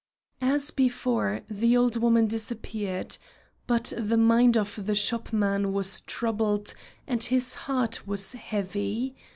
[0.41, 3.19] As before, the old woman disappeared.
[3.67, 6.73] But the mind of the shopman was troubled
[7.05, 9.15] and his heart was heavy.